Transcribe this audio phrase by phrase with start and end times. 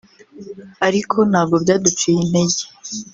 [0.87, 2.63] ariko ntabwo byaduciye intege